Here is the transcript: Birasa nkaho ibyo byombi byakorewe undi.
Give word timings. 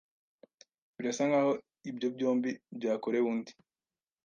Birasa 0.95 1.23
nkaho 1.29 1.51
ibyo 1.89 2.07
byombi 2.15 2.49
byakorewe 2.77 3.25
undi. 3.33 3.51